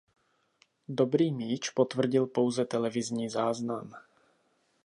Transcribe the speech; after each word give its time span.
Dobrý 0.89 1.31
míč 1.31 1.69
potvrdil 1.69 2.27
pouze 2.27 2.65
televizní 2.65 3.29
záznam. 3.29 3.93